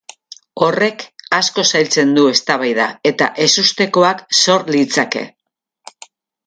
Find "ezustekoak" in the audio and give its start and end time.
3.47-4.27